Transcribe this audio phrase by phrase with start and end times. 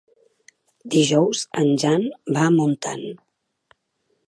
[0.95, 2.09] Dijous en Jan
[2.39, 3.07] va a Montant.